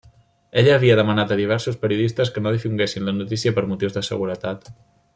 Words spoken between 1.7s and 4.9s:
periodistes que no difonguessin la notícia per motius de seguretat.